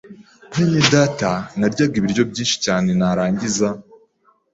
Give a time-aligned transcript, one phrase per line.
[0.51, 3.67] bene data naryaga ibiryo byinshi cyane narangiza